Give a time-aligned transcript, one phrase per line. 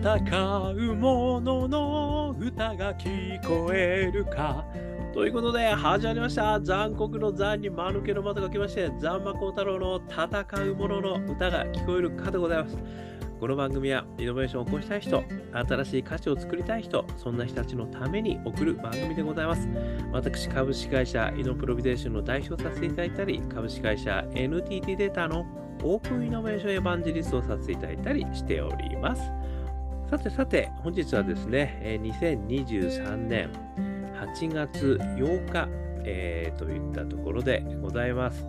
[0.00, 4.64] 戦う者のの歌が聞こえるか。
[5.12, 6.60] ということで、始まりました。
[6.60, 12.78] 残酷の残に間抜けの的が来まして、ザンマコウタロウの戦う者の歌が聞こえるかでございます。
[13.40, 19.68] この番組はイノベーションを起こしたい人、新しい価値を作りたい人、そんな人たちのために送る番組でございます。
[20.12, 25.44] 私、株式会社イノプロビゼーションの代表させていただいたり、株式会社 NTT データの
[25.82, 29.37] オープンイノベーションエヴァンジリストをさせていただいたりしております。
[30.10, 33.52] さてさて、本日はですね、2023年
[34.14, 35.68] 8月8日、
[36.02, 38.46] えー、といったところでございます。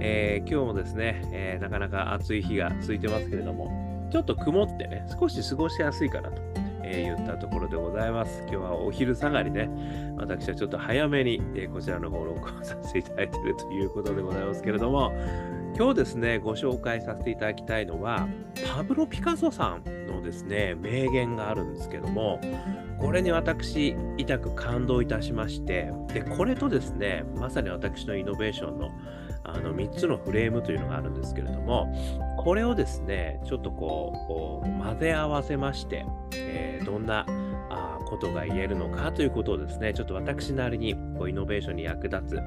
[0.00, 6.42] えー、今日もですね、えー、なかなか暑い日が続いてますけれども、ちょっと曇ってね、少し過ごしやすいかなと、
[6.84, 8.38] えー、言ったところでございます。
[8.42, 9.70] 今日はお昼下がりね、
[10.18, 15.14] 私はちょっと早めに、えー、こちらの方を録音させていただいているということでございますけれども、
[15.76, 18.28] 今日ですね、ご紹介させていただきたいのは、
[18.74, 22.40] パブロ・ピカソさんのですね、名言があるんですけども、
[22.98, 28.90] これに私、痛く感動いたしまして、で、これとですね、まさに私のイノベーションの
[29.42, 31.92] あの3つのフレームというのがあるんですけれども、
[32.38, 36.04] これをですね、ちょっとこう、混ぜ合わせまして、
[36.34, 37.24] えー、どんな
[38.10, 42.40] ことが言えるのかということをですね、ちょっと私なりにこうイノベーションに役立つ、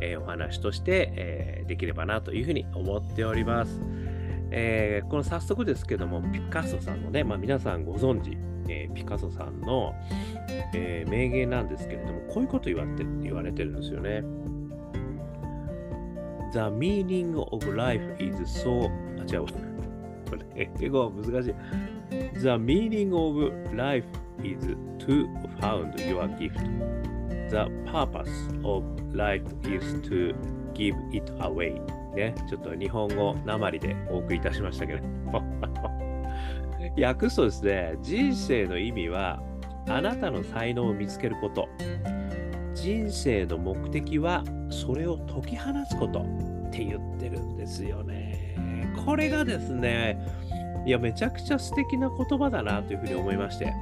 [0.00, 3.80] えー、お話として、えー、できればなというふうに思っております。
[4.50, 8.36] えー、この早速ですけども、ピカソさんのね、まあ、皆さんご存知、
[8.68, 9.94] えー、ピカソさんの、
[10.74, 14.24] えー、名言なんですけれども、こういうこと言われて言われてるんですよね。
[16.52, 19.46] The meaning of life is so あ、違う。
[20.28, 21.54] これ、英語は難しい。
[22.40, 24.04] The meaning of life
[24.42, 24.76] is
[25.10, 25.28] to
[25.60, 26.60] found your gift.
[27.50, 28.30] The purpose
[28.64, 30.32] of life is to
[30.72, 31.80] give it away.
[32.14, 35.02] ね、ちょっと日本語なまりでお送りいたしましたけど。
[37.00, 39.42] 訳すとですね、人生の意味は
[39.88, 41.68] あなたの才能を見つけること。
[42.74, 48.54] 人生の目的はそれを解き放つことって言ってるんですよね。
[49.04, 50.24] これがですね、
[50.86, 53.74] いや、めちゃくちゃ素敵な言葉だなというふうに思いまして。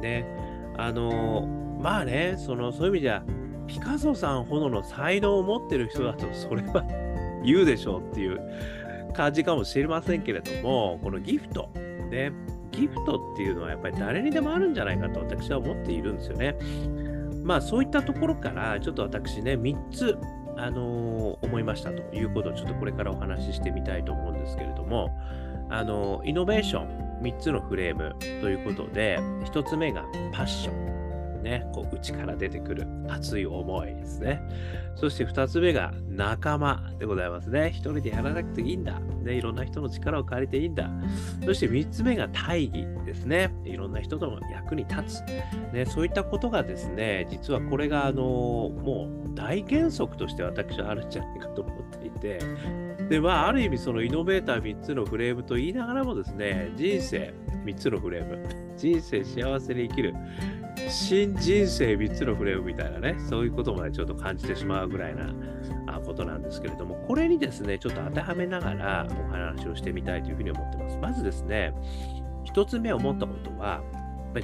[0.00, 0.45] ね。
[0.78, 1.46] あの、
[1.80, 3.22] まあね、その、そういう意味じゃ、
[3.66, 6.84] ピカソさんほどの才能を持ってる人だと、それは
[7.44, 8.40] 言うでしょうっていう
[9.14, 11.70] 感じかもしれませんけれども、 このギフト、
[12.10, 12.32] ね。
[12.72, 16.56] ギフトっていうのはやっぱり誰にでもあるんじゃないかと私は思っているんですよね。
[17.42, 20.18] まあそういったところからちょっと私ね3つ
[20.58, 25.16] あのー、思いましたということをちょっとこれからお話ししてみたいと思うんですけれども、
[25.70, 30.96] あのー、イノベーション3つのフレームということで、1つ目がパッション。
[31.46, 34.42] ね、こう内から出てくる熱い思いですね。
[34.96, 37.68] そして2つ目が仲間でございますね。
[37.68, 38.98] 一人でやらなくていいんだ。
[39.22, 40.90] ね、いろんな人の力を借りていいんだ。
[41.44, 43.54] そして3つ目が大義ですね。
[43.64, 45.24] いろんな人との役に立つ。
[45.72, 52.40] ね、そういったことがですね、実はこれがあのもう大原則として私はあるんじゃないかと思っていて、
[53.08, 57.32] で、まあ、ある意味そのイノベーター3つのフレームと言いながらもですね、人生
[57.64, 60.14] 3つのフレーム、人生幸せに生きる、
[60.88, 65.32] 新人生3つのフレームみたいなね、そういうことまでちょっと感じてしまうぐらいな
[66.04, 70.98] ことなんですけれども、これにですね、ちょっと当てはめながらお話をしてみたいというふうに思ってます。
[70.98, 71.72] まずですね、
[72.52, 73.82] 1つ目思ったことは、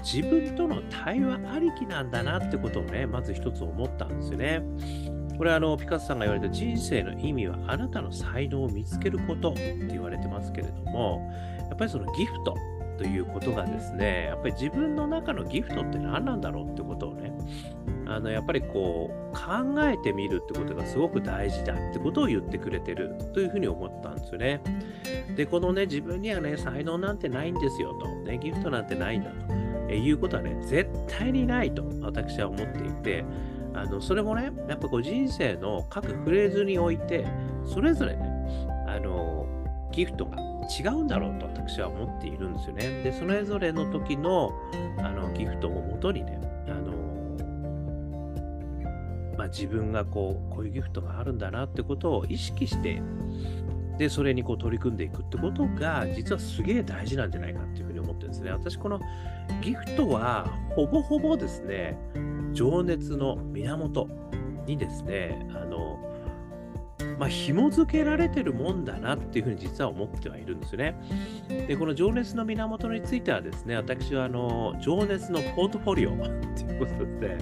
[0.04, 4.62] 自分との対話ありきなんだなってことをね、まず一つ思ったんですよね。
[5.36, 12.54] これはあのピカソさんが言われた人生の意味はあなたの才能を見つけることって言われてますけれども、やっぱりそのギフト
[12.98, 17.32] ということがですね、やっぱり自分の中のギフトって何なんだろうってことをね、
[18.06, 24.60] あのやっぱりこう考えてみるってことがすごく大事だってことを言ってくれてるというふうに思ったんですよね。
[25.36, 29.30] で、このね、自分にはね、才能なんてないんですよと、ね、ギフトなんてないんだ
[29.88, 33.24] と、いうことはね、絶対にないと私は思っていて、
[33.74, 37.26] あのそれもね、やっぱこう人生の各フレーズにおいて、
[37.64, 38.22] それぞれね、
[38.86, 39.46] あの
[39.92, 40.38] ギフトが
[40.78, 43.02] 違うんだろうと私は思っているんですよね。
[43.02, 44.52] で、それぞれの時の
[44.98, 46.92] あのギフトをもとにね、あの
[49.36, 53.02] まあ、自分がこう、こういうギフトがあるんだなってことを意識して、
[53.98, 57.91] で、それにこう取り組んでいくってことが、実はすげえ大事なんじゃないかっていうふうに
[58.32, 58.50] ですね。
[58.50, 59.00] 私、この
[59.60, 61.96] ギフトは、ほぼほぼですね、
[62.52, 64.08] 情熱の源
[64.66, 65.98] にですね、あの、
[67.18, 70.96] まあ、紐付けられてるもんだなっていうふうに実は思ってはいるんですよね。
[71.48, 76.14] で、この情熱の源についてはですね、私はあの情熱のポートフォリオっ
[76.56, 77.38] ていうことで、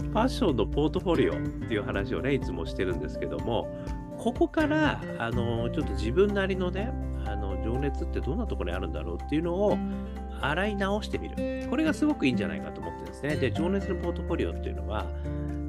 [0.00, 1.36] ファッションのポートフォリオっ
[1.68, 3.68] ていう話をね、いつもしてるんですけども、
[4.18, 6.92] ここからあのちょっと自分なりのね、
[7.26, 9.78] あの情熱ってどんなところにあるんだろうっていうのを
[10.50, 11.66] 洗い直してみる。
[11.68, 13.36] これがすごくいいんじゃないかと思ってですね。
[13.36, 15.06] で、情熱のポートフォリオっていうのは、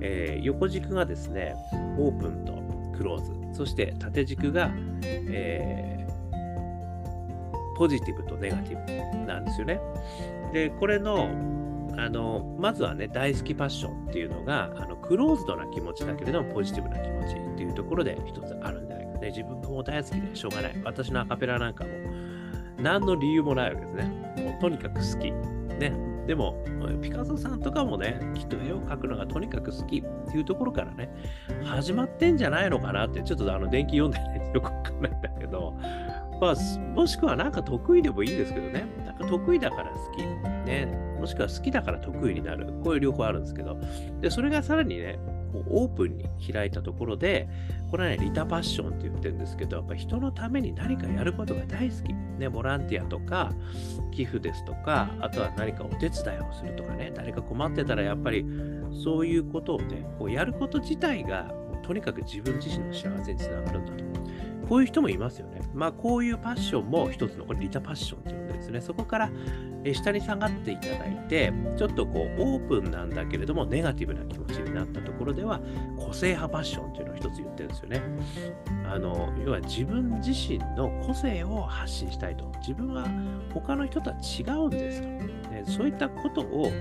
[0.01, 1.55] えー、横軸がですね、
[1.97, 2.53] オープンと
[2.97, 4.71] クローズ、そして縦軸が、
[5.03, 9.79] えー、ポジティブとネガティブなんですよね。
[10.53, 11.29] で、これの、
[11.97, 19.29] あの、まずはね、大好きパッションっていうのが、あのクローズドな気持ちだけれども、ポジティブな気持ちっていうところで一つあるんじゃないかね。
[19.29, 20.81] 自分がもう大好きでしょうがない。
[20.83, 21.91] 私のアカペラなんかも、
[22.85, 24.03] 何の理由もないわけですね。
[24.43, 25.31] もうとにかく好き。
[25.31, 25.91] ね。
[26.27, 26.55] でも、
[27.01, 31.09] ピカソさんとかもね、きっと絵を描くのがとにかく好きっていうところからね、
[31.63, 35.73] 始まってんじゃないのかなって、ちょっとあの電気読んでね、よくわかんないんだけど、
[36.39, 36.55] まあ、
[36.93, 40.23] もしくはなんか得意でもいいんですけどね、なんか得意だから好き。
[40.67, 40.85] ね。
[41.19, 42.67] もしくは好きだから得意になる。
[42.83, 43.79] こういう両方あるんですけど、
[44.21, 45.17] で、それがさらにね、
[45.55, 47.47] こうオープンに開いたところで、
[47.89, 52.13] これはね、リタパッションって言ってるんですけど、やっぱ人のために何かやることが大好き。
[52.13, 53.53] ね、ボランティアとか、
[54.11, 58.45] 寄付ですとか、あとは何かお手伝いをするとかね、誰か困ってたらやっぱり
[59.03, 61.53] そういうことをね、こうやること自体が、
[61.83, 64.14] とにかく自分自身の幸せにつながるんだと。
[64.67, 65.61] こういう人もいますよね。
[65.73, 68.81] まあ、こういうパッションも一つの、これリタパッションっていうんですね。
[68.81, 69.31] そこから
[69.93, 75.59] 下に下がっていただいて、ちょっとこうオープンなんだけれども、ネガティブな気持ちになったところでは、
[75.97, 78.01] 個性派パッションっていうのを一つ言ってるんですよね。
[78.85, 82.51] あの、要は自分自身の個性を発信したいと。
[82.59, 83.05] 自分は
[83.53, 85.07] 他の人とは違うんですと。
[85.07, 86.71] ね、そういったことを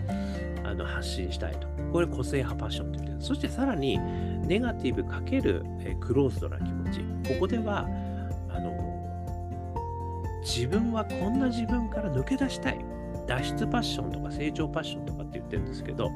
[0.64, 1.68] あの発信したいと。
[1.92, 3.22] これ個性派パッションって言ってる。
[3.22, 4.00] そしてさらに、
[4.44, 7.00] ネガティブかける、えクローズドな気持ち。
[7.34, 7.86] ここでは、
[8.48, 8.94] あの、
[10.42, 12.78] 自分はこんな自分から抜け出したい。
[13.26, 16.10] 脱出パッションとか成長パッションとかって言ってるんですけど、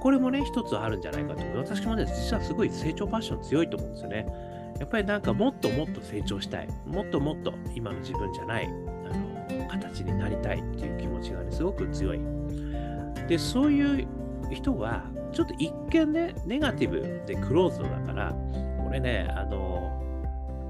[0.00, 1.58] これもね、一つあるんじゃないかと思う。
[1.58, 4.26] 私もね、実はすごい成長パッション強いと思うんですよね。
[4.78, 6.68] やっぱりなんかもっともっと成長したい。
[6.86, 12.20] もっともっと今の自分じゃない、あの、形になりたいっていう気持ちがね、すごく強い。
[13.28, 14.06] で、そういう
[14.52, 15.04] 人は、
[15.34, 18.32] ちょっと一見ね、ネガティブでクローズドだから、
[18.82, 20.00] これね、あの、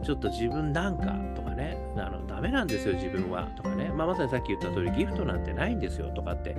[0.04, 6.56] ちょっと自分なんかとかね、あのダメなんですよ、自分はとかね、まあ、まさにさっき言った通り、ギフトなんてないんですよとかって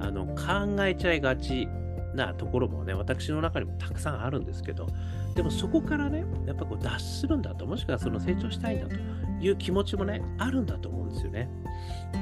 [0.00, 1.68] あの考えちゃいがち
[2.14, 4.86] なところもね、私の中にもたくさんあるんですけど、
[5.34, 8.94] でもそこからね、やっぱこう脱するんだと、もしくはその成長したいんだと
[9.40, 11.50] いう気持ちもね、あるんだと思うんですよね。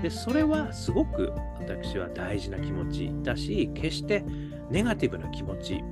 [0.03, 4.25] で、それはすごく私は大事な気持ちだし、決して
[4.71, 5.83] ネガティブな気持ち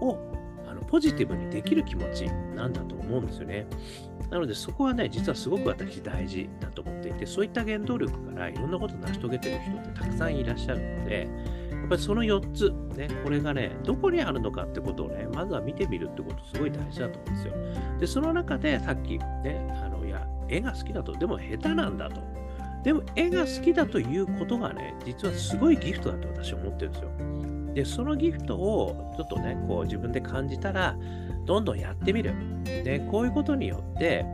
[0.00, 0.18] を
[0.66, 2.26] あのポジティブにできる気持ち
[2.56, 3.66] なんだと思うんですよね。
[4.30, 11.28] なのでそこはね、実はすごく私大事だと思っていて、そういった原動力からいろんなことを成し遂げてる人ってたくさんいらっしゃるので、
[11.70, 17.54] やっぱりその4つ、ね、これがね、どこにあるのかってことをね、まずは見てみるってことすごい大事だと思うんですよ。
[18.00, 22.22] で、その中でさっきね、あの、いや、絵が好きだと、でも下手なんだと。
[22.82, 27.10] でも絵が好きだということがね、実はすごいギフトだと私は思ってるんですよ。
[27.74, 30.96] で、そのギフトをちょっとね、こう自分で感じたら、
[31.44, 32.34] どんどんやってみる。
[32.64, 34.24] で、こういうことによって、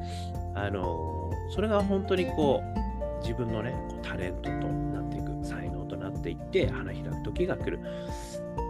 [0.55, 7.81] あの、それが本当にこう、自分のね、こうタレントとなっていく、才能となっていって、花開く時が来る。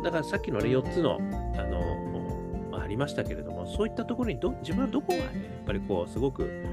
[0.02, 1.18] だからさっきのね、4つの、
[1.56, 6.64] あの、ありましたけれども、そういったところにど、自分はどこがね、やっぱりこう、すごく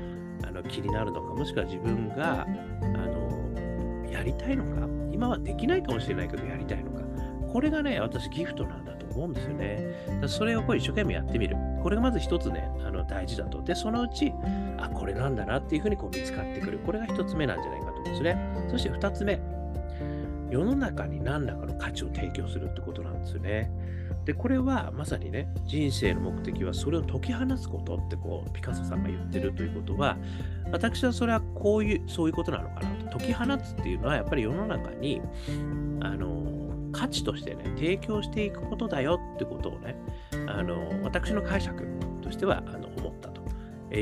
[0.46, 2.46] あの気になるのか、もしくは自分が、
[4.26, 7.06] りたいのか、今はできないかもしれないけど、やりたいのか？
[7.52, 10.28] これがね、私ギフトなんだと思うんですよね。
[10.28, 11.56] それをこう一生懸命やってみる。
[11.82, 13.62] これがまず一つね、あの大事だと。
[13.62, 14.34] で、そのうち、
[14.78, 16.80] あ、これなんだなっていうふうにこう見つかってくる。
[16.80, 18.38] これが一つ目なんじゃないかと思うんですね。
[18.70, 19.40] そして二つ目、
[20.50, 23.72] 世の中に何らかの価値を提供するってことなんですよね。
[24.26, 30.18] で、これはまさにね、人生の目的はそれを解き放つことってこう、ピカソさんが言ってるということは、
[30.72, 33.20] 私はそれはこういう、そういうことなのかなと。
[33.20, 35.22] 解き放つっていうのは、やっぱり世の中に、
[36.02, 39.96] あの、価値としてね、提供していくことだよってことをね、
[40.48, 41.86] あの私の解釈
[42.22, 43.35] としてはあの思った。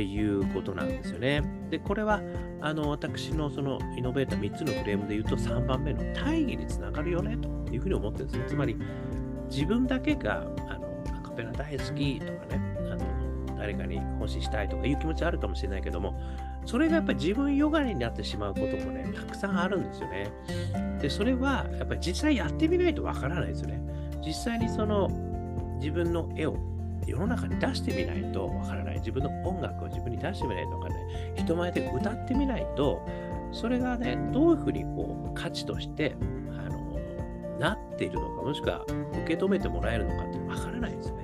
[0.02, 1.44] いうことなんですよね。
[1.70, 2.22] で、これは
[2.62, 8.46] あの私のそのイノベーター3つのフレームで言うと3番目の大義につながるよねというふうに思ってるんですね。
[8.48, 8.78] つまり
[9.50, 16.20] 自分だけがあのアカペラ大好きとかね、あの誰かに奉仕したいとかいう気持ちあるかもしれないけども、
[16.66, 20.32] それがやっぱり自分よがりになってしまうこともね、たくさんあるんですよね。
[21.02, 23.82] で、それはやっぱり実際やってみないとわからないですよね。
[24.26, 25.10] 実際にその
[25.80, 26.56] 自分の絵を
[27.06, 28.96] 世の中に出してみないとわからない。
[28.96, 31.04] 自分の音楽を自分に出してみないとからない。
[31.36, 33.06] 人前で歌ってみないと、
[33.52, 36.16] それがね、どういうふうにこう価値として
[36.50, 37.00] あの
[37.60, 38.84] なっているのか、もしくは
[39.24, 41.24] 受け止めてもらえるのかってわからないですよね。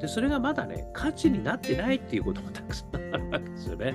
[0.00, 3.94] で、それがまだね、価値になってないっていうこともたくさんあるわけですよね。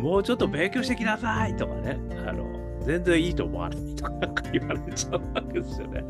[0.00, 2.44] もうちょっと勉強してきなさいとかね、あの、
[2.84, 4.12] 全然いいと思わないとか
[4.52, 6.04] 言われちゃうわけですよね。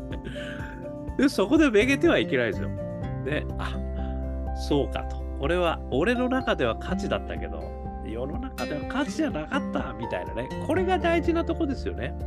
[1.17, 2.69] で、そこでめげてはいけないですよ。
[3.25, 3.75] で、あ、
[4.67, 5.17] そうかと。
[5.39, 7.61] これは、俺の中では価値だったけど、
[8.05, 10.49] 世の中では価値じゃなかったみたいなね。
[10.65, 12.17] これが大事なとこですよね。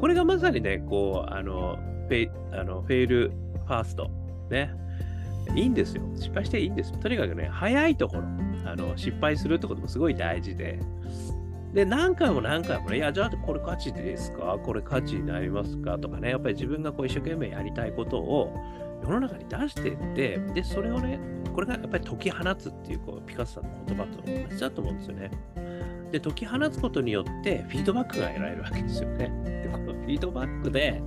[0.00, 3.32] これがまさにね、こう、あの、フェあのフェイル
[3.66, 4.10] ファースト。
[4.50, 4.70] ね。
[5.54, 6.02] いいんですよ。
[6.16, 6.92] 失敗していいんです。
[6.98, 8.22] とにかくね、早いところ、
[8.64, 10.80] あの失敗するってこともすごい大事で。
[11.72, 14.58] で、何回も何回もね、いや、じゃあこれ価値ですか？
[14.62, 15.98] これ価値になりますか？
[15.98, 18.52] とかね、やっぱり自分がこう一生懸命やりたいことを
[19.02, 21.18] 世の中に出していって、で、それをね、
[21.54, 25.30] これがやっぱり解き放つっていうこうピカソさんの言葉と同じだと思うんですよね。
[26.12, 29.30] で、解き放つことによってフィードバックが得られるわけですよね。
[29.64, 31.02] で、このフィードバックで、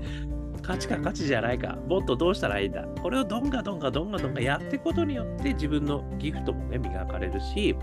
[0.61, 2.83] 価値か価値じゃないか、もっとどうしたらいいんだ。
[3.01, 7.75] これをどんがどんがどんがどんがやっていくことによって自分のギフトもね、磨かれるし、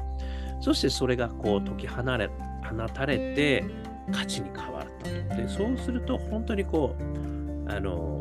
[0.60, 2.28] そしてそれがこう解き放れ
[2.68, 3.64] 放たれて
[4.12, 4.86] 価値に変わっ
[5.28, 5.42] たと。
[5.42, 8.18] で、そうすると本当にこう、あの、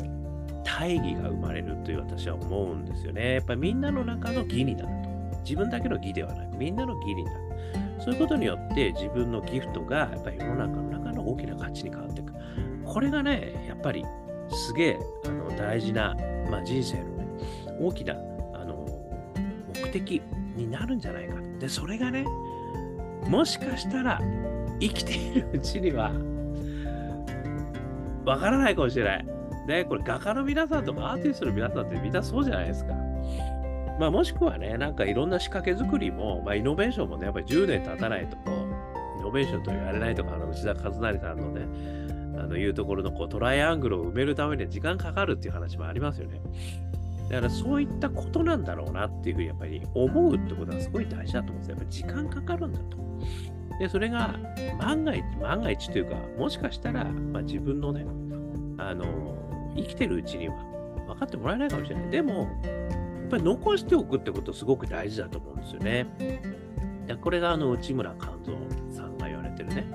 [0.66, 3.34] 大義が生まれるという私は思うんですよね。
[3.34, 5.06] やっぱりみんなの中の義になると。
[5.44, 7.38] 自分だけの義ではなく、みんなの義になる。
[8.00, 12.32] そういうことによって自分のギフトがやっぱり世の中の中の大きな価値に変わっていく。
[12.84, 14.04] これがね、やっぱり
[14.50, 16.16] すげえあの大事な、
[16.50, 17.26] まあ、人生のね、
[17.80, 18.14] 大きな
[18.54, 18.86] あの
[19.74, 20.20] 目的
[20.56, 21.36] になるんじゃないか。
[21.60, 22.24] で、それがね、
[23.28, 24.20] もしかしたら
[24.80, 26.12] 生きているうちには、
[28.24, 29.35] わからないかもしれない。
[29.66, 32.94] ね、これ画家の皆さんとかアーティストの皆さんってみんなそうじゃないですか。
[33.98, 38.36] まあ、もしくはね、なんかいろんな仕掛け作りも、まあ、イノベーションもね、やっぱり10年経たないと、
[39.18, 42.06] イノベーションと言われないとか、あの内田和成さんのね、
[42.38, 46.40] あのいうところのこうトライアングルを埋めるために時間かかるっていう話もありますよね。
[47.30, 51.76] だからそういったことなんだろうなっていうふうにやっぱり思うってことはすごい大事だと思うんですよ。
[51.76, 52.98] やっぱり時間かかるんだと。
[53.80, 54.36] で、それが
[54.78, 58.06] 万が一、万が一というか、もしかしたら、まあ、自分のね、
[58.78, 59.06] あの、
[59.76, 60.54] 生きてるうちには
[61.06, 62.10] 分かってもらえないかもしれない。
[62.10, 62.46] でも、や
[63.26, 66.06] っぱり残しておくってことすごく大事だと思うんですよね。
[67.20, 69.86] これがあの内村勘三さんが言われてるね、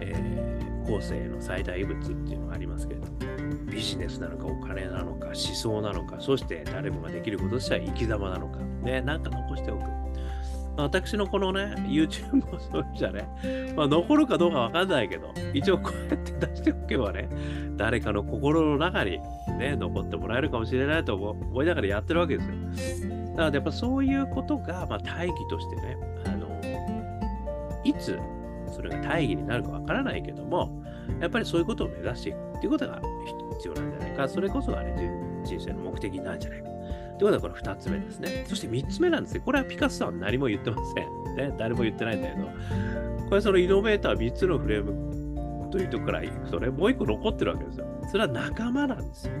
[0.00, 3.06] えー、後世の最大物っていうのがありますけれど、
[3.66, 10.03] ビジネスなのかお金なのか思想なのか、そして誰もができることとしては生き様なのか、ね、なんか残しておく。
[10.76, 13.28] 私のこのね、YouTube もそうじゃね、
[13.76, 17.28] まあ、残るかどうかわかんないけど、一応こうやって出しておけばね、
[17.76, 19.20] 誰かの心の中に
[19.58, 22.42] ね、残ってもらえるかもしれないと思いながらやってるわけで
[22.76, 23.14] すよ。
[23.36, 26.48] なので、やっぱそういうことが、まあ、大義としてね、あの、
[27.84, 28.18] いつ
[28.74, 30.82] それが大義になるかわからないけども、
[31.20, 33.00] やっぱりそういうことを目指していくっていうことが
[33.58, 34.28] 必要なんじゃないか。
[34.28, 34.94] それこそがね、
[35.44, 36.73] 人生の目的なんじゃないか。
[37.18, 38.44] ということはこれ2つ目ですね。
[38.48, 39.42] そして3つ目なんですね。
[39.44, 41.06] これはピカソさんは何も言ってません。
[41.36, 42.48] ね、誰も言ってないんだけど、
[43.28, 47.86] これそのイノベーター3つのフレームというところからいくとね、もう1個残ってるわけですよ。
[48.10, 49.32] それは仲間なんですよ。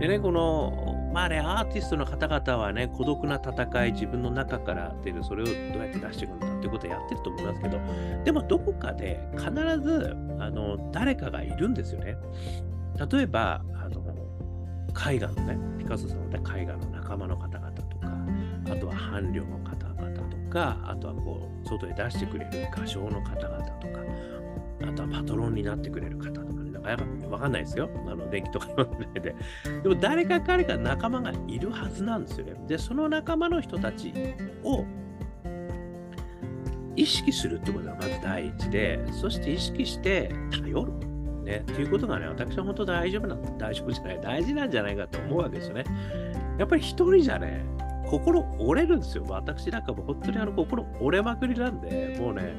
[0.00, 7.80] でね、この、まあね、アーティストの方々はね、孤独な戦い、自分の中から出る、それをどうやって出していくんだっていうことをやってると思いますけど、
[8.24, 9.50] でもどこかで必
[9.80, 12.16] ず、あの、誰かがいるんですよね。
[13.10, 14.07] 例えば、あの、
[15.10, 18.12] 絵画のね、ピカソさんの絵画の仲間の方々とか、
[18.70, 24.00] あとは伴侶の方々とか、あとはこう、外へ出してくれる画商の方々とか、
[24.88, 27.88] あとはパトロンになってくれる方とかね、なかやっぱわかんないですよ。
[28.06, 29.34] あの、電気とか読んでで。
[29.82, 32.54] でも誰か彼か仲間がいるはずなんですよね。
[32.66, 34.12] で、その仲間の人たち
[34.64, 34.84] を
[36.96, 41.07] 意識するってことがまず第一で、そして意識して頼る。
[41.48, 45.84] ね、ということがね、私は本当大丈夫な大丈夫じゃない、大事なんじゃないかと思うわけですよね。
[46.58, 47.64] やっぱり一人じゃね、
[48.06, 49.24] 心折れるんですよ。
[49.28, 52.52] 私なんかも本当にあの心折れまくりなんで、もうね、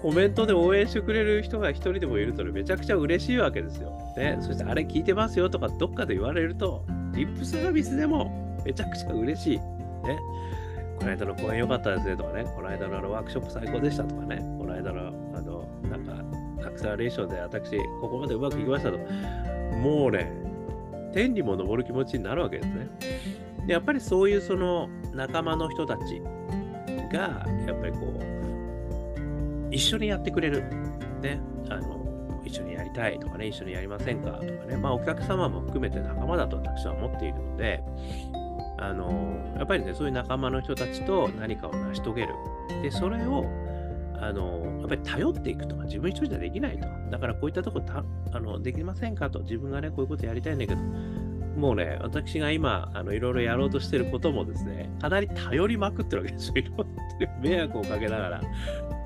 [0.00, 3.92] コメントで応援してくれる人が一人でもいるとね、めちゃくちゃ嬉しいわけですよ。
[4.16, 9.58] ね、そしてあれ聞いてますよとかどっかで言われると、リップサービスでもめちゃくちゃ嬉しい。
[9.58, 9.64] ね。
[10.98, 15.12] この間の公演良かったですねとかね、この間のあのワークショップ最高でしたとかね、この間の、
[16.76, 18.98] クセラレーションで私、ここまでうまくいきましたと。
[19.78, 20.32] もうね、
[21.12, 22.88] 天にも昇る気持ちになるわけですね。
[23.66, 26.22] でやっぱりそういうその仲間の人たち
[27.12, 30.62] が、やっぱりこう、一緒にやってくれる。
[31.22, 31.40] ね。
[31.68, 32.06] あの、
[32.44, 37.82] 一緒にやりたいとかね、一緒にやりませんかとかね、まあお客様も含めて仲間だと私は思っているので、
[38.78, 42.34] あの、やっぱりね、そういう仲間の人たちと何かを成し遂げる。
[42.82, 43.46] で、それを
[44.20, 46.86] あの、やっぱり頼っていくとか、自分一人じゃできないと。
[47.10, 49.40] だからこういったとこたあのできませんかと。
[49.40, 50.80] 自分がね、こういうことやりたいんだけど、
[51.56, 56.54] もうね、私が今、あのいろいろやろうとしてることもですね、かなり頼りまくってるわけですよ。
[56.56, 56.84] いろんな
[57.40, 58.40] 迷惑をかけながら、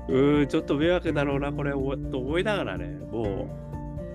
[0.09, 1.77] うーん、ちょっと迷惑だろうな、これ、と
[2.19, 3.49] 思いながらね、も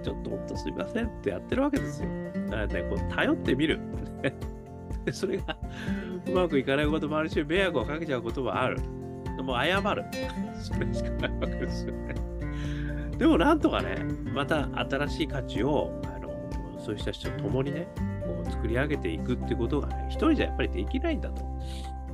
[0.01, 2.09] う、ちょっとほんとすみませんってやってるわけですよ。
[2.49, 3.81] だからね、こう頼ってみる。
[5.13, 5.57] それが
[6.27, 8.79] うまくいかないこともあるし、迷惑をかけちゃうこともある。
[9.43, 10.05] もう謝る。
[10.55, 12.15] それしかないわけですよね。
[13.19, 13.97] でもなんとかね、
[14.35, 16.29] また新しい価値を、あの
[16.79, 17.87] そういう人と共にね、
[18.23, 21.43] こう作り上げていくってことがね、一人じゃやっぱりできないんだと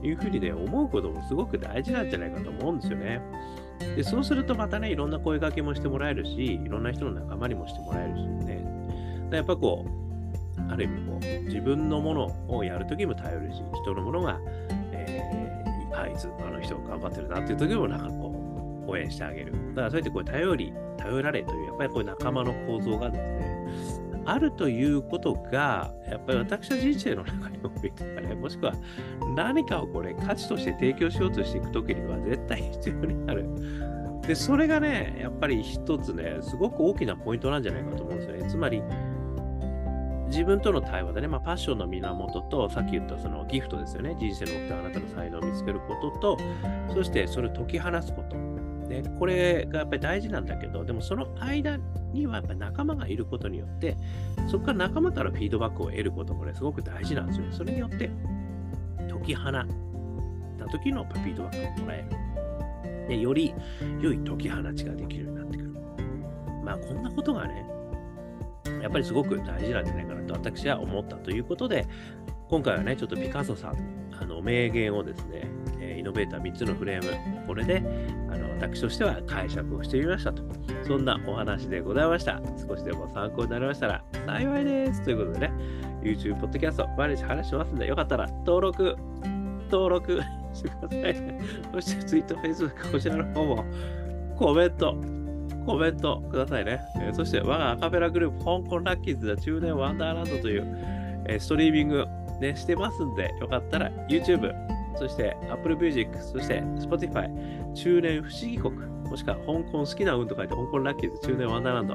[0.02, 3.20] いうふうにね、思うこともすごく大事なんじゃないかと思うんですよね。
[3.96, 8.64] で、そうするとまたね、いろんな声掛けもしてもらえるし、いろんな人の仲間にもしてもらえるしね。
[9.32, 14.38] やっぱこう、ある意味こう、自分のものをやるときも頼るし、人のものが、
[16.02, 19.52] あいつ、あの人頑張ってるなっていう時もなんかこう、応援してあげる。
[19.74, 28.74] だからそうやってこう頼り、頼られという、やっぱりこういう仲間の構造がですね、あるということが、やっぱり私の人生の中においてはね、もしくは
[29.34, 33.46] 何かをこれ価値として提供しようとしていくときには絶対必要になる。
[34.26, 38.48] で、それがね、やっぱり一つね、すごく大きなポイントなんじゃないかと思うんですよね。
[38.48, 38.82] つまり、
[40.32, 44.16] 自分との対話でね、まあ、パッションの源と、さっき言ったそのギフトですよね。
[44.18, 46.38] 人生の目的あなたの才能を見つけることと、
[46.94, 48.36] そしてそれを解き放すこと。
[48.36, 51.76] ね、これがやっぱり大事なんだけど、でもその間
[52.12, 53.96] にはやっぱ仲間がいることによって、
[54.50, 57.52] そこから仲間からフィードバックを得ることこれすごく大事なんですよね。
[57.52, 58.10] それによって
[59.10, 59.66] 解き放った
[60.68, 62.04] 時のフィードバックをもらえ
[63.08, 63.20] る。
[63.20, 63.54] より
[64.00, 65.70] 良い解き放ちができるようになってくる。
[66.64, 67.66] まあこんなことがね、
[68.82, 71.86] やっぱりすごく大事なんじゃないかなと私は思ったということで、
[72.48, 73.76] 今回はね、ちょっとピカソさん、
[74.20, 75.48] あの名言をですね、
[75.98, 77.04] イノベーター3つのフレー
[77.40, 77.82] ム、これで
[78.30, 80.42] あの私としては解釈をしてみましたと。
[80.86, 82.40] そんなお話でございました。
[82.68, 85.02] 少しでも参考になりましたら幸いです。
[85.02, 85.52] ということでね、
[86.02, 88.96] YouTube、ポッドキャスト、毎日話しますんで、よかったら登録、
[89.70, 90.20] 登録
[90.52, 91.40] してください、
[91.72, 93.64] そして Twitter、Facebook、こちらの方も
[94.36, 94.96] コメント、
[95.64, 96.80] コメントくださいね。
[96.96, 100.66] えー、そして我がアカペラグループ、香港ラッキーズで中年ワンダーランドという、
[101.26, 102.06] えー、ストリーミング、
[102.40, 104.52] ね、してますんで、よかったら YouTube、
[104.96, 107.28] そして Apple Music、そして Spotify、
[107.74, 108.72] 中年不思議国、
[109.08, 111.94] もしくは香港好きな運と書いて香港ラッキーズ中年ワンダーランド。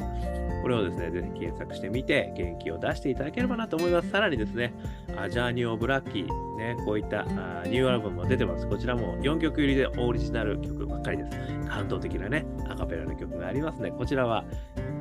[0.61, 4.09] これをですね、ぜひ検索してみて、元気を出していただければなと思います。
[4.09, 4.73] さらにですね、
[5.15, 8.67] アジャーニオブラッキー、ね、こういったあニューアルバムも出てます。
[8.67, 11.37] こちらも4曲入りでオリジナル曲ばっかりです。
[11.69, 13.91] 感動的なね、アカペラの曲がありますね。
[13.91, 14.43] こちらは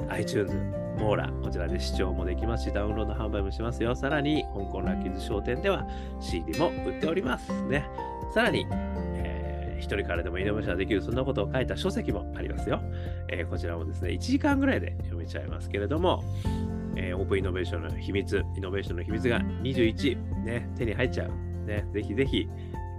[0.08, 0.54] iTunes、
[0.98, 3.94] モーラ、こちらで視聴もできますし、ダウンロード販売もしますよ。
[3.96, 5.86] さらに、香港ラッキーズ商店では
[6.20, 7.88] CD も売っておりますね。
[8.32, 8.66] さらに、
[9.78, 12.80] 一人からでもイノベーションができる、そんなことを書いた書籍もありますよ。
[13.28, 16.24] えー、こちらもですね、1時間ぐらいで読めちゃいますけれども、
[16.96, 21.30] えー、オープンイノベーションの秘密、イノベーションの秘密が21、ね、手に入っちゃう。
[21.66, 22.48] ね、ぜひぜひ、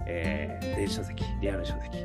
[0.06, 1.98] えー、電子書籍、リアル書籍、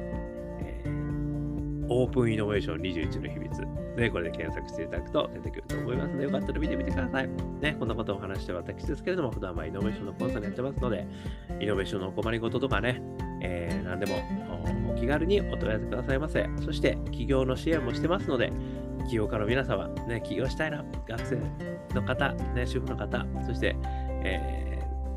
[0.61, 3.61] えー、オープンイノベーション21の秘密、
[3.97, 7.29] ね、これで検索していただくと出てくると思いますので、よかったら見てみてください。
[7.61, 11.05] ね、こんなことを話して私ですけれども、普段はイノベーションのコンサルやってますので、
[11.59, 13.01] イノベーションのお困りごととかね、
[13.43, 14.15] えー、何でも
[14.89, 16.49] お気軽にお問い合わせくださいませ。
[16.63, 18.51] そして、起業の支援もしてますので、
[19.09, 21.37] 起業家の皆様、ね、起業したいな、学生
[21.93, 23.75] の方、ね、主婦の方、そして、
[24.23, 24.73] えー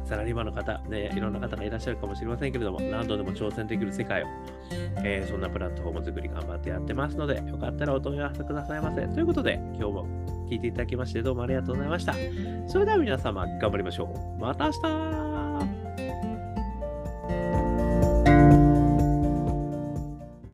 [0.07, 4.27] サラリーマンの方、ね、いろんな方がいらっしゃるかもしれませんけれども、何度でも挑戦できる世界を、
[5.05, 9.07] えー、そんなプラットフォーム作り頑張ってやってますので、よかったらお問い合わせくださいませ。
[9.09, 10.07] ということで、今日も
[10.49, 12.15] 聞いていただきましてどうもありがとうございました。
[12.69, 14.05] それでは皆様、頑張りましょ
[14.39, 14.41] う。
[14.41, 15.26] また明日